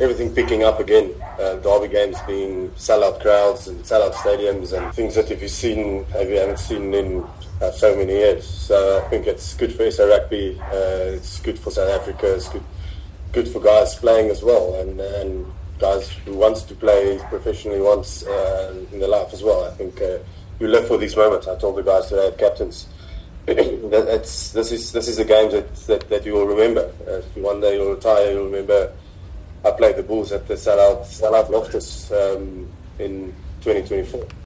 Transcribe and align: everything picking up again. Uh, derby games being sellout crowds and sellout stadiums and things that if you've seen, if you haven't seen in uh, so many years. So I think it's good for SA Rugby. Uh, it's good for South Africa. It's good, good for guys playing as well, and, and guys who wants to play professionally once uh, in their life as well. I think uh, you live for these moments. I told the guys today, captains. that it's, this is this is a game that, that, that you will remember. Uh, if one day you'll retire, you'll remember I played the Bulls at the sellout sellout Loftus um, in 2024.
everything 0.00 0.34
picking 0.34 0.62
up 0.62 0.80
again. 0.80 1.14
Uh, 1.38 1.56
derby 1.56 1.88
games 1.88 2.16
being 2.26 2.68
sellout 2.70 3.20
crowds 3.20 3.68
and 3.68 3.82
sellout 3.84 4.12
stadiums 4.12 4.76
and 4.76 4.92
things 4.94 5.14
that 5.14 5.30
if 5.30 5.42
you've 5.42 5.50
seen, 5.50 6.04
if 6.14 6.28
you 6.28 6.36
haven't 6.36 6.58
seen 6.58 6.94
in 6.94 7.24
uh, 7.60 7.70
so 7.70 7.96
many 7.96 8.12
years. 8.12 8.46
So 8.46 9.02
I 9.04 9.08
think 9.08 9.26
it's 9.26 9.54
good 9.54 9.72
for 9.72 9.90
SA 9.90 10.04
Rugby. 10.04 10.60
Uh, 10.60 11.16
it's 11.16 11.40
good 11.40 11.58
for 11.58 11.70
South 11.70 11.90
Africa. 11.90 12.34
It's 12.34 12.48
good, 12.48 12.64
good 13.32 13.48
for 13.48 13.60
guys 13.60 13.96
playing 13.96 14.30
as 14.30 14.42
well, 14.42 14.80
and, 14.80 15.00
and 15.00 15.46
guys 15.78 16.10
who 16.24 16.34
wants 16.34 16.62
to 16.62 16.74
play 16.74 17.20
professionally 17.28 17.80
once 17.80 18.24
uh, 18.26 18.74
in 18.92 19.00
their 19.00 19.08
life 19.08 19.32
as 19.32 19.42
well. 19.42 19.64
I 19.64 19.70
think 19.74 20.00
uh, 20.00 20.18
you 20.60 20.68
live 20.68 20.86
for 20.86 20.98
these 20.98 21.16
moments. 21.16 21.48
I 21.48 21.56
told 21.58 21.76
the 21.76 21.82
guys 21.82 22.08
today, 22.08 22.32
captains. 22.38 22.88
that 23.46 24.06
it's, 24.10 24.52
this 24.52 24.70
is 24.72 24.92
this 24.92 25.08
is 25.08 25.18
a 25.18 25.24
game 25.24 25.50
that, 25.50 25.74
that, 25.86 26.08
that 26.10 26.26
you 26.26 26.34
will 26.34 26.46
remember. 26.46 26.92
Uh, 27.06 27.18
if 27.18 27.36
one 27.38 27.60
day 27.60 27.76
you'll 27.76 27.94
retire, 27.94 28.32
you'll 28.32 28.44
remember 28.44 28.92
I 29.78 29.80
played 29.80 29.96
the 29.96 30.02
Bulls 30.02 30.32
at 30.32 30.48
the 30.48 30.54
sellout 30.54 31.06
sellout 31.06 31.50
Loftus 31.50 32.10
um, 32.10 32.68
in 32.98 33.32
2024. 33.60 34.28